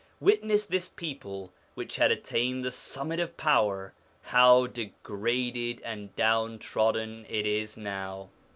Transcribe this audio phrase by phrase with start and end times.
[0.19, 3.93] Witness this people which had attained the summit of power,
[4.23, 8.31] how degraded and downtrodden it is now.